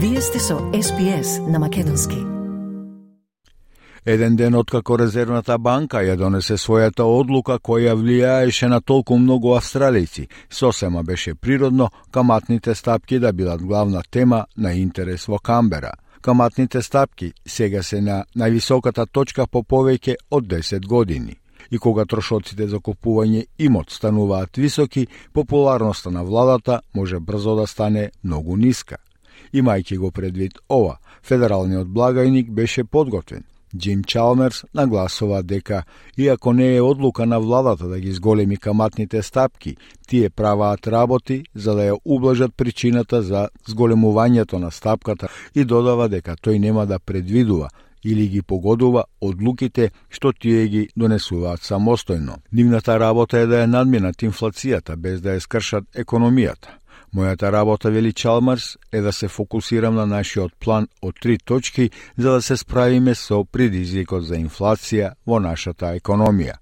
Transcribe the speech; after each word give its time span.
Вие 0.00 0.20
сте 0.20 0.38
со 0.38 0.58
СПС 0.82 1.40
на 1.48 1.58
Македонски. 1.58 2.16
Еден 4.06 4.36
ден 4.36 4.54
откако 4.54 4.98
Резервната 4.98 5.58
банка 5.58 5.96
ја 5.96 6.14
донесе 6.16 6.54
својата 6.54 7.02
одлука 7.02 7.58
која 7.58 7.96
влијаеше 7.98 8.68
на 8.68 8.80
толку 8.80 9.18
многу 9.18 9.56
австралици, 9.56 10.28
сосема 10.50 11.02
беше 11.02 11.34
природно 11.34 11.90
каматните 12.10 12.74
стапки 12.74 13.18
да 13.18 13.32
бидат 13.32 13.62
главна 13.62 14.02
тема 14.10 14.46
на 14.56 14.72
интерес 14.72 15.26
во 15.26 15.38
Камбера. 15.38 15.92
Каматните 16.20 16.82
стапки 16.82 17.32
сега 17.46 17.82
се 17.82 18.00
на 18.00 18.24
највисоката 18.36 19.06
точка 19.12 19.46
по 19.46 19.62
повеќе 19.62 20.16
од 20.30 20.44
10 20.44 20.86
години 20.86 21.34
и 21.70 21.78
кога 21.78 22.04
трошоците 22.04 22.68
за 22.68 22.76
купување 22.76 23.46
имот 23.58 23.90
стануваат 23.90 24.56
високи, 24.56 25.06
популарноста 25.32 26.10
на 26.10 26.24
владата 26.24 26.80
може 26.94 27.20
брзо 27.20 27.56
да 27.56 27.66
стане 27.66 28.10
многу 28.24 28.56
ниска. 28.56 28.96
Имајќи 29.54 29.96
го 29.98 30.10
предвид 30.10 30.58
ова, 30.68 30.98
федералниот 31.22 31.86
благајник 31.86 32.50
беше 32.50 32.84
подготвен. 32.84 33.44
Джим 33.76 34.04
Чалмерс 34.04 34.64
нагласува 34.74 35.42
дека, 35.42 35.82
иако 36.16 36.52
не 36.52 36.76
е 36.76 36.82
одлука 36.82 37.26
на 37.26 37.40
владата 37.40 37.88
да 37.88 38.00
ги 38.00 38.12
зголеми 38.12 38.56
каматните 38.56 39.22
стапки, 39.22 39.76
тие 40.06 40.30
праваат 40.30 40.86
работи 40.86 41.44
за 41.54 41.74
да 41.74 41.82
ја 41.82 41.98
ублажат 42.04 42.54
причината 42.56 43.22
за 43.22 43.48
зголемувањето 43.68 44.58
на 44.58 44.70
стапката 44.70 45.28
и 45.54 45.64
додава 45.64 46.08
дека 46.08 46.36
тој 46.36 46.58
нема 46.58 46.86
да 46.86 46.98
предвидува 46.98 47.68
или 48.04 48.28
ги 48.28 48.42
погодува 48.42 49.04
одлуките 49.20 49.90
што 50.08 50.32
тие 50.32 50.68
ги 50.68 50.88
донесуваат 50.96 51.60
самостојно. 51.60 52.36
Нивната 52.52 52.98
работа 52.98 53.38
е 53.38 53.46
да 53.46 53.64
ја 53.64 53.66
надминат 53.66 54.22
инфлацијата 54.22 54.96
без 54.96 55.20
да 55.20 55.36
ја 55.36 55.40
скршат 55.40 55.84
економијата. 55.94 56.78
Мојата 57.14 57.52
работа, 57.52 57.90
вели 57.90 58.12
Чалмарс, 58.12 58.76
е 58.92 59.00
да 59.00 59.12
се 59.12 59.28
фокусирам 59.28 59.94
на 59.94 60.06
нашиот 60.06 60.52
план 60.60 60.88
од 61.02 61.16
три 61.20 61.38
точки 61.38 61.90
за 62.18 62.32
да 62.32 62.42
се 62.42 62.56
справиме 62.56 63.14
со 63.14 63.44
предизвикот 63.44 64.26
за 64.28 64.36
инфлација 64.36 65.14
во 65.26 65.40
нашата 65.40 65.94
економија. 65.96 66.58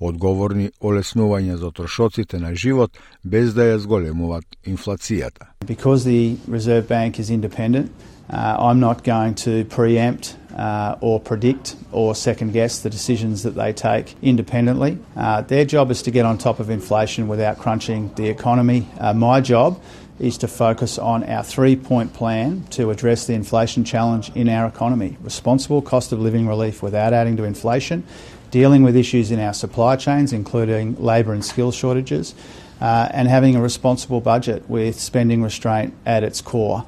Одговорни 0.00 0.70
олеснување 0.80 1.60
за 1.60 1.70
трошоците 1.70 2.38
на 2.40 2.54
живот 2.54 2.96
без 3.24 3.52
да 3.54 3.68
ја 3.68 3.76
зголемуваат 3.76 4.44
инфлацијата. 4.64 5.52
Because 5.66 6.04
the 6.04 6.36
Reserve 6.48 6.88
Bank 6.88 7.18
is 7.18 7.28
independent, 7.28 7.90
uh, 8.32 8.56
I'm 8.56 8.80
not 8.80 9.04
going 9.04 9.34
to 9.44 9.64
preempt 9.68 10.39
uh, 10.56 10.96
or 11.00 11.20
predict 11.20 11.76
or 11.92 12.14
second 12.14 12.52
guess 12.52 12.80
the 12.80 12.90
decisions 12.90 13.42
that 13.42 13.54
they 13.54 13.72
take 13.72 14.16
independently. 14.22 14.98
Uh, 15.16 15.42
their 15.42 15.64
job 15.64 15.90
is 15.90 16.02
to 16.02 16.10
get 16.10 16.24
on 16.24 16.38
top 16.38 16.60
of 16.60 16.70
inflation 16.70 17.28
without 17.28 17.58
crunching 17.58 18.12
the 18.14 18.28
economy. 18.28 18.88
Uh, 18.98 19.12
my 19.12 19.40
job 19.40 19.80
is 20.18 20.36
to 20.38 20.46
focus 20.46 20.98
on 20.98 21.24
our 21.24 21.42
three 21.42 21.74
point 21.74 22.12
plan 22.12 22.62
to 22.70 22.90
address 22.90 23.26
the 23.26 23.32
inflation 23.32 23.84
challenge 23.84 24.30
in 24.36 24.48
our 24.48 24.66
economy 24.66 25.16
responsible 25.22 25.80
cost 25.80 26.12
of 26.12 26.20
living 26.20 26.46
relief 26.46 26.82
without 26.82 27.12
adding 27.12 27.36
to 27.36 27.44
inflation, 27.44 28.04
dealing 28.50 28.82
with 28.82 28.96
issues 28.96 29.30
in 29.30 29.40
our 29.40 29.54
supply 29.54 29.96
chains, 29.96 30.32
including 30.32 30.94
labour 31.02 31.32
and 31.32 31.44
skill 31.44 31.72
shortages. 31.72 32.34
Uh, 32.80 33.06
and 33.12 33.28
having 33.28 33.54
a 33.54 33.60
responsible 33.60 34.22
budget 34.22 34.66
with 34.70 34.98
spending 34.98 35.42
restraint 35.42 35.92
at 36.06 36.24
its 36.24 36.40
core. 36.40 36.86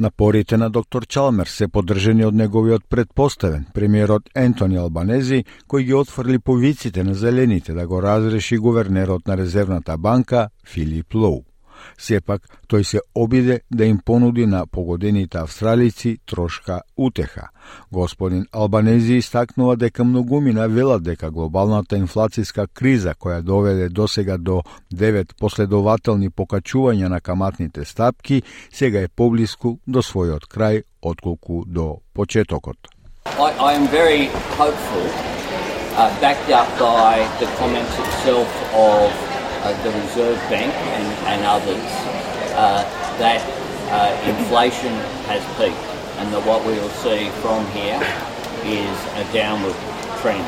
Напорите 0.00 0.56
на 0.56 0.70
доктор 0.70 1.06
Чалмер 1.06 1.46
се 1.46 1.66
поддржани 1.68 2.24
од 2.24 2.34
неговиот 2.34 2.86
предпоставен, 2.88 3.66
премиерот 3.76 4.30
Ентони 4.32 4.78
Албанези, 4.80 5.42
кој 5.68 5.84
ги 5.84 5.94
отфрли 5.98 6.38
повиците 6.40 7.04
на 7.04 7.12
зелените 7.14 7.76
да 7.76 7.84
го 7.86 8.00
разреши 8.02 8.56
гувернерот 8.56 9.28
на 9.28 9.36
Резервната 9.36 9.98
банка 9.98 10.48
Филип 10.64 11.14
Лоу. 11.14 11.49
Сепак, 11.98 12.42
тој 12.68 12.82
се 12.82 13.00
обиде 13.14 13.60
да 13.70 13.84
им 13.84 13.98
понуди 14.04 14.46
на 14.46 14.66
погодените 14.66 15.38
австралици 15.38 16.18
трошка 16.26 16.80
утеха. 16.96 17.48
Господин 17.92 18.46
Албанези 18.52 19.14
истакнува 19.14 19.76
дека 19.76 20.04
многумина 20.04 20.68
велат 20.68 21.02
дека 21.02 21.30
глобалната 21.30 21.96
инфлацијска 21.96 22.66
криза 22.74 23.14
која 23.14 23.42
доведе 23.42 23.88
досега 23.88 24.36
до 24.38 24.62
9 24.94 25.34
последователни 25.40 26.30
покачувања 26.30 27.08
на 27.08 27.20
каматните 27.20 27.84
стапки, 27.84 28.42
сега 28.72 29.00
е 29.00 29.08
поблиску 29.08 29.78
до 29.86 30.02
својот 30.02 30.48
крај 30.48 30.82
отколку 31.02 31.64
до 31.66 32.00
почетокот. 32.14 32.76
I, 33.26 33.50
I 33.68 33.72
am 33.74 33.86
very 33.88 34.26
hopeful, 34.56 35.06
uh, 35.96 36.08
backed 36.20 36.50
up 36.50 36.68
by 36.78 37.28
the 37.38 37.46
comments 37.58 37.98
itself 37.98 38.48
of 38.74 39.39
uh, 39.62 39.76
the 39.82 39.90
Reserve 40.02 40.38
Bank 40.48 40.72
and, 40.72 41.06
and 41.28 41.44
others 41.44 41.90
uh, 42.56 42.82
that 43.18 43.40
uh, 43.90 44.12
inflation 44.28 44.92
has 45.28 45.42
peaked 45.58 45.76
and 46.18 46.32
that 46.32 46.44
what 46.46 46.64
we 46.64 46.72
will 46.74 46.94
see 47.00 47.28
from 47.40 47.64
here 47.72 48.00
is 48.64 48.96
a 49.16 49.24
downward 49.32 49.76
trend. 50.20 50.44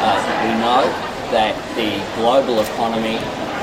Uh, 0.00 0.16
we 0.44 0.52
know 0.60 0.84
that 1.32 1.56
the 1.76 1.92
global 2.20 2.60
economy 2.60 3.16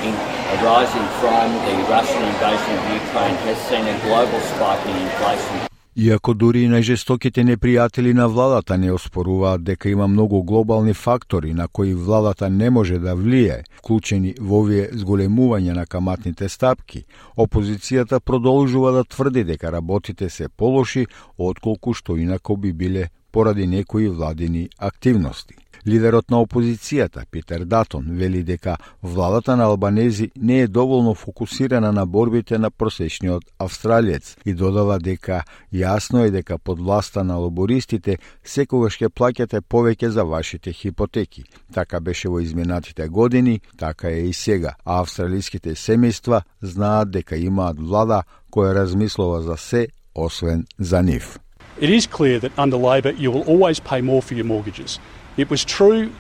in, 0.06 0.14
arising 0.62 1.08
from 1.22 1.50
the 1.66 1.76
Russian 1.90 2.22
invasion 2.24 2.72
of 2.78 2.84
Ukraine 3.06 3.36
has 3.46 3.58
seen 3.70 3.86
a 3.86 3.98
global 4.06 4.40
spike 4.54 4.86
in 4.86 4.98
inflation. 4.98 5.71
Иако 5.92 6.32
дури 6.34 6.62
и 6.64 6.68
најжестоките 6.72 7.44
непријатели 7.44 8.14
на 8.16 8.30
владата 8.32 8.78
не 8.80 8.94
оспоруваат 8.96 9.64
дека 9.68 9.90
има 9.90 10.06
многу 10.08 10.40
глобални 10.44 10.94
фактори 10.94 11.54
на 11.54 11.68
кои 11.68 11.94
владата 11.94 12.50
не 12.50 12.70
може 12.70 13.00
да 13.00 13.16
влие, 13.16 13.64
вклучени 13.76 14.32
во 14.40 14.62
овие 14.64 14.88
зголемување 14.94 15.76
на 15.76 15.86
каматните 15.86 16.48
стапки, 16.50 17.04
опозицијата 17.36 18.20
продолжува 18.20 18.92
да 18.92 19.04
тврди 19.04 19.44
дека 19.44 19.72
работите 19.72 20.30
се 20.30 20.48
полоши 20.48 21.08
отколку 21.38 21.94
што 21.94 22.16
инако 22.16 22.56
би 22.56 22.72
биле 22.72 23.10
поради 23.32 23.68
некои 23.68 24.08
владини 24.08 24.70
активности. 24.78 25.61
Лидерот 25.88 26.30
на 26.30 26.38
опозицијата, 26.38 27.26
Питер 27.32 27.66
Датон, 27.66 28.06
вели 28.10 28.44
дека 28.44 28.78
владата 29.04 29.56
на 29.56 29.64
Албанези 29.64 30.32
не 30.36 30.62
е 30.62 30.68
доволно 30.68 31.14
фокусирана 31.14 31.92
на 31.92 32.06
борбите 32.06 32.58
на 32.58 32.72
просечниот 32.72 33.44
австралиец 33.60 34.38
и 34.46 34.54
додава 34.54 35.00
дека 35.00 35.44
јасно 35.74 36.26
е 36.26 36.32
дека 36.32 36.58
под 36.58 36.80
власта 36.80 37.24
на 37.24 37.38
лобористите 37.38 38.18
секогаш 38.44 39.00
ќе 39.02 39.10
плаќате 39.10 39.62
повеќе 39.62 40.08
за 40.08 40.24
вашите 40.24 40.74
хипотеки. 40.74 41.44
Така 41.74 42.00
беше 42.00 42.30
во 42.30 42.40
изминатите 42.40 43.08
години, 43.08 43.62
така 43.78 44.10
е 44.10 44.30
и 44.30 44.34
сега. 44.34 44.76
А 44.86 45.02
австралиските 45.02 45.76
семејства 45.76 46.42
знаат 46.62 47.12
дека 47.12 47.38
имаат 47.38 47.80
влада 47.80 48.24
која 48.52 48.76
размислува 48.76 49.42
за 49.42 49.58
се, 49.58 49.88
освен 50.16 50.66
за 50.80 51.02
нив. 51.02 51.40
It 51.80 51.90
is 51.90 52.06
clear 52.06 52.40
that 52.40 52.52
under 52.58 52.78
Labor 52.78 53.14
you 53.18 53.32
will 53.32 53.46
always 53.48 53.80
pay 53.80 54.02
more 54.02 54.22
for 54.22 54.36
your 54.36 54.46
mortgages. 54.46 55.00
It 55.38 55.50
was 55.50 55.64
true 55.64 56.12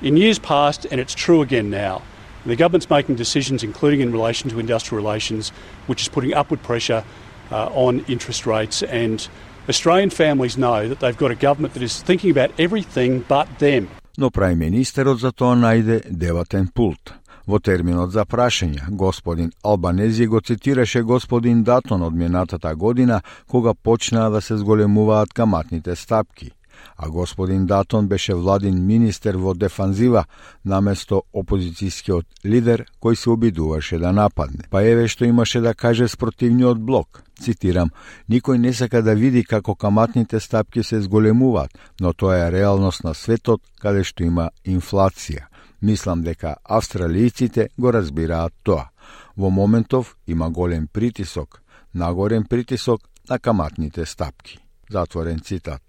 in 0.00 0.16
years 0.16 0.38
past, 0.38 0.86
and 0.90 1.00
it's 1.00 1.14
true 1.14 1.42
again 1.42 1.70
now. 1.70 2.02
The 2.46 2.56
government's 2.56 2.88
making 2.88 3.16
decisions, 3.16 3.62
including 3.62 4.00
in 4.00 4.12
relation 4.12 4.48
to 4.50 4.58
industrial 4.58 5.02
relations, 5.04 5.52
which 5.86 6.02
is 6.02 6.08
putting 6.08 6.32
upward 6.32 6.62
pressure 6.62 7.04
uh, 7.50 7.66
on 7.74 8.04
interest 8.08 8.46
rates. 8.46 8.82
And 8.82 9.28
Australian 9.68 10.10
families 10.10 10.56
know 10.56 10.88
that 10.88 11.00
they've 11.00 11.16
got 11.16 11.30
a 11.30 11.34
government 11.34 11.74
that 11.74 11.82
is 11.82 12.00
thinking 12.02 12.30
about 12.30 12.50
everything 12.58 13.24
but 13.28 13.48
them. 13.58 13.88
Но 14.18 14.28
прај 14.30 15.16
за 15.18 15.32
тоа 15.32 15.54
најде 15.54 16.02
деватен 16.10 16.68
пулт. 16.74 17.14
Во 17.46 17.58
терминот 17.58 18.12
за 18.12 18.24
прашања, 18.24 18.90
господин 18.90 19.50
Албанези 19.64 20.26
го 20.26 20.40
цитираше 20.40 21.02
господин 21.02 21.64
Датон 21.64 22.02
од 22.02 22.14
минатата 22.14 22.74
година, 22.76 23.22
кога 23.48 23.74
почнаа 23.74 24.30
да 24.30 24.40
се 24.40 24.56
зголемуваат 24.56 25.32
каматните 25.32 25.96
стапки– 25.96 26.50
а 26.96 27.08
господин 27.08 27.66
Датон 27.66 28.08
беше 28.08 28.34
владин 28.34 28.86
министер 28.86 29.36
во 29.36 29.54
дефанзива 29.54 30.24
наместо 30.64 31.22
опозицијскиот 31.32 32.44
лидер 32.44 32.84
кој 33.02 33.14
се 33.14 33.30
обидуваше 33.30 33.98
да 33.98 34.12
нападне. 34.12 34.64
Па 34.70 34.82
еве 34.82 35.08
што 35.08 35.24
имаше 35.24 35.60
да 35.60 35.74
каже 35.74 36.08
спротивниот 36.08 36.78
блок. 36.78 37.22
Цитирам, 37.40 37.90
никој 38.28 38.58
не 38.58 38.72
сака 38.72 39.02
да 39.02 39.14
види 39.14 39.44
како 39.44 39.74
каматните 39.74 40.40
стапки 40.40 40.82
се 40.82 41.00
зголемуваат, 41.00 41.70
но 42.00 42.12
тоа 42.12 42.36
е 42.46 42.52
реалност 42.52 43.04
на 43.04 43.14
светот 43.14 43.62
каде 43.80 44.04
што 44.04 44.24
има 44.24 44.50
инфлација. 44.66 45.48
Мислам 45.82 46.22
дека 46.22 46.56
австралијците 46.68 47.68
го 47.78 47.92
разбираат 47.92 48.52
тоа. 48.62 48.90
Во 49.36 49.50
моментов 49.50 50.16
има 50.26 50.50
голем 50.50 50.86
притисок, 50.92 51.62
нагорен 51.94 52.44
притисок 52.44 53.00
на 53.30 53.38
каматните 53.38 54.06
стапки. 54.06 54.58
Затворен 54.90 55.40
цитат. 55.40 55.82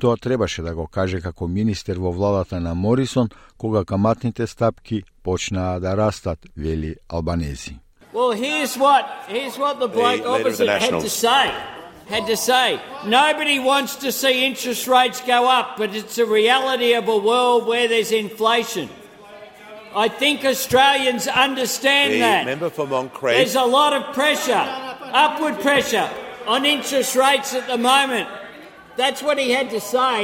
Тоа 0.00 0.16
требаше 0.16 0.62
да 0.62 0.74
го 0.74 0.86
каже 0.86 1.20
како 1.20 1.46
министер 1.48 1.98
во 2.02 2.10
владата 2.12 2.60
на 2.60 2.74
Морисон, 2.74 3.28
кога 3.58 3.84
каматните 3.84 4.46
стапки 4.46 5.04
почнаа 5.22 5.80
да 5.80 5.96
растат, 5.96 6.38
вели 6.56 6.96
Албанези. 7.08 7.78
Well, 8.12 8.32
here's 8.32 8.76
what, 8.76 9.04
here's 9.28 9.58
what 9.58 9.80
the 9.80 9.88
bloke 9.88 10.22
the 10.22 10.28
opposite 10.28 10.68
had 10.68 11.00
to 11.00 11.10
say. 11.10 11.50
Had 12.06 12.26
to 12.26 12.36
say, 12.36 12.78
nobody 13.06 13.58
wants 13.58 13.96
to 13.96 14.12
see 14.12 14.44
interest 14.46 14.86
rates 14.86 15.20
go 15.26 15.48
up, 15.48 15.76
but 15.78 15.94
it's 15.94 16.18
a 16.18 16.26
reality 16.26 16.92
of 16.94 17.08
a 17.08 17.16
world 17.16 17.66
where 17.66 17.88
there's 17.88 18.12
inflation. 18.12 18.88
I 19.96 20.08
think 20.08 20.44
Australians 20.44 21.26
understand 21.28 22.14
the 22.14 22.18
that. 22.18 22.46
Member 22.46 22.70
for 22.70 22.86
Montclair. 22.86 23.36
There's 23.36 23.54
a 23.54 23.64
lot 23.64 23.92
of 23.92 24.12
pressure, 24.12 24.64
upward 25.24 25.60
pressure 25.60 26.08
on 26.46 26.64
interest 26.66 27.16
rates 27.16 27.54
at 27.54 27.66
the 27.66 27.78
moment. 27.78 28.28
That's 28.99 29.21
what 29.23 29.37
he 29.43 29.49
had 29.59 29.69
to 29.69 29.79
say 29.79 30.19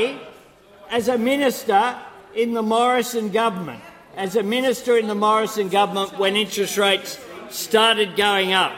as 0.91 1.07
a 1.07 1.17
minister 1.17 1.95
in 2.35 2.53
the 2.53 2.65
Morrison 2.75 3.25
government. 3.41 3.81
As 4.17 4.35
a 4.35 4.43
minister 4.43 4.97
in 5.01 5.07
the 5.07 5.19
Morrison 5.27 5.69
government 5.69 6.09
when 6.19 6.35
interest 6.35 6.77
rates 6.77 7.17
started 7.49 8.09
going 8.17 8.51
up. 8.51 8.73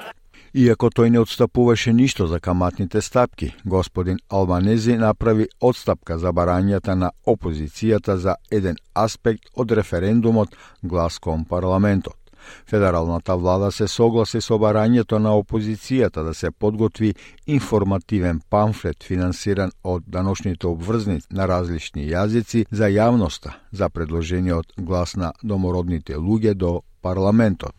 Иако 0.54 0.90
тој 0.90 1.10
не 1.10 1.20
отстапуваше 1.20 1.94
ништо 1.94 2.28
за 2.28 2.40
каматните 2.40 3.02
стапки, 3.02 3.54
господин 3.66 4.18
Албанези 4.30 4.98
направи 4.98 5.48
отстапка 5.62 6.18
за 6.18 6.34
барањата 6.34 6.94
на 6.94 7.12
опозицијата 7.28 8.16
за 8.16 8.36
еден 8.52 8.78
аспект 8.94 9.50
од 9.56 9.72
референдумот 9.72 10.56
глас 10.84 11.20
кон 11.20 11.46
парламентот. 11.46 12.27
Федералната 12.70 13.36
влада 13.36 13.72
се 13.72 13.88
согласи 13.88 14.42
со 14.42 14.58
барањето 14.58 15.20
на 15.20 15.36
опозицијата 15.38 16.24
да 16.24 16.34
се 16.34 16.52
подготви 16.52 17.14
информативен 17.48 18.42
памфлет 18.50 19.04
финансиран 19.04 19.72
од 19.84 20.04
даношните 20.08 20.68
обврзници 20.68 21.28
на 21.32 21.48
различни 21.48 22.08
јазици 22.10 22.66
за 22.72 22.90
јавноста 22.90 23.54
за 23.72 23.90
предложениот 23.90 24.74
глас 24.78 25.16
на 25.16 25.34
домородните 25.44 26.16
луѓе 26.16 26.54
до 26.54 26.82
парламентот. 27.02 27.76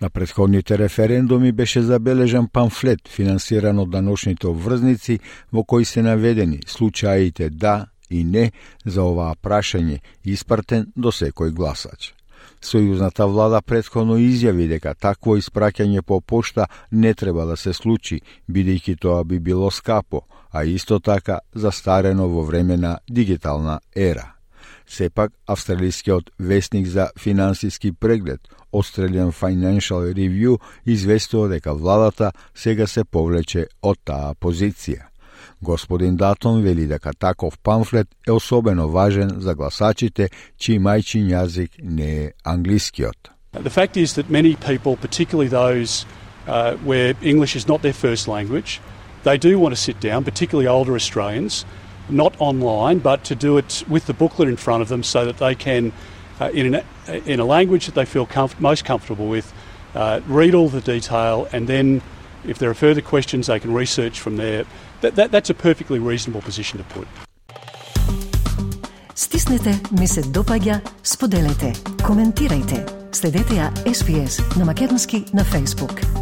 На 0.00 0.10
предходните 0.10 0.78
референдуми 0.78 1.52
беше 1.52 1.82
забележан 1.82 2.48
памфлет 2.48 3.08
финансиран 3.08 3.78
од 3.78 3.90
даношните 3.90 4.48
обврзници 4.50 5.18
во 5.52 5.64
кој 5.64 5.84
се 5.84 6.02
наведени 6.02 6.60
случаите 6.66 7.48
да 7.50 7.86
и 8.10 8.24
не 8.24 8.50
за 8.84 9.02
оваа 9.02 9.34
прашање 9.42 10.02
испратен 10.24 10.92
до 10.96 11.12
секој 11.12 11.50
гласач. 11.50 12.15
Сојузната 12.66 13.28
влада 13.30 13.60
предходно 13.62 14.16
изјави 14.18 14.66
дека 14.66 14.94
такво 14.94 15.36
испраќање 15.38 16.02
по 16.02 16.20
пошта 16.20 16.66
не 16.90 17.14
треба 17.14 17.44
да 17.46 17.56
се 17.56 17.72
случи, 17.72 18.20
бидејќи 18.50 18.96
тоа 18.98 19.24
би 19.24 19.38
било 19.38 19.70
скапо, 19.70 20.24
а 20.50 20.64
исто 20.64 20.98
така 20.98 21.38
застарено 21.54 22.26
во 22.28 22.42
време 22.42 22.76
на 22.76 22.98
дигитална 23.08 23.78
ера. 23.94 24.32
Сепак, 24.86 25.32
австралискиот 25.46 26.30
вестник 26.38 26.86
за 26.86 27.10
финансиски 27.18 27.92
преглед 27.92 28.40
Australian 28.72 29.30
Financial 29.32 30.12
Review 30.14 30.58
известува 30.86 31.48
дека 31.48 31.74
владата 31.74 32.32
сега 32.54 32.86
се 32.86 33.04
повлече 33.04 33.66
од 33.82 33.98
таа 34.04 34.34
позиција. 34.34 35.06
Господин 35.61 36.15
Датон 36.15 36.61
вели 36.61 36.87
дека 36.87 37.13
таков 37.13 37.59
памфлет 37.59 38.07
е 38.27 38.31
особено 38.31 38.89
важен 38.89 39.29
за 39.37 39.55
гласачите 39.55 40.29
чиј 40.59 40.79
мајчин 40.79 41.29
јазик 41.29 41.69
не 41.83 42.25
е 42.25 42.31
англискиот. 42.43 43.29
The 43.53 43.69
fact 43.69 43.97
is 43.97 44.15
that 44.15 44.29
many 44.29 44.55
people, 44.55 44.95
particularly 44.95 45.49
those 45.49 46.05
uh, 46.47 46.77
where 46.85 47.13
English 47.21 47.55
is 47.55 47.67
not 47.67 47.81
their 47.81 47.93
first 47.93 48.27
language, 48.27 48.79
they 49.23 49.37
do 49.37 49.59
want 49.59 49.75
to 49.75 49.81
sit 49.81 49.99
down, 49.99 50.23
particularly 50.23 50.67
older 50.67 50.95
Australians, 50.95 51.65
not 52.09 52.33
online, 52.39 52.99
but 52.99 53.23
to 53.25 53.35
do 53.35 53.57
it 53.57 53.83
with 53.87 54.05
the 54.05 54.13
booklet 54.13 54.47
in 54.47 54.57
front 54.57 54.81
of 54.81 54.89
them 54.89 55.03
so 55.03 55.25
that 55.25 55.37
they 55.37 55.53
can 55.53 55.91
uh, 56.39 56.49
in, 56.53 56.73
an, 56.73 56.83
in 57.25 57.39
a 57.39 57.45
language 57.45 57.85
that 57.85 57.95
they 57.95 58.05
feel 58.05 58.25
comf- 58.25 58.59
most 58.59 58.83
comfortable 58.83 59.27
with, 59.27 59.53
uh, 59.95 60.21
read 60.27 60.55
all 60.55 60.69
the 60.69 60.81
detail, 60.81 61.47
and 61.51 61.67
then 61.67 62.01
if 62.45 62.57
there 62.57 62.69
are 62.69 62.73
further 62.73 63.01
questions, 63.01 63.47
they 63.47 63.59
can 63.59 63.73
research 63.73 64.19
from 64.19 64.37
there. 64.37 64.65
That, 65.01 65.15
that, 65.15 65.31
that's 65.31 65.49
a 65.49 65.53
perfectly 65.53 65.99
reasonable 65.99 66.41
position 66.41 66.77
to 66.79 66.85
put. 66.85 67.07
Стиснете, 69.15 69.79
ми 69.99 70.07
се 70.07 70.21
допаѓа, 70.21 70.79
споделете, 71.03 71.73
коментирајте. 72.03 72.85
Следете 73.15 73.53
ја 73.53 73.71
SPS 73.85 74.57
на 74.57 74.65
Македонски 74.65 75.25
на 75.33 75.45
Facebook. 75.45 76.14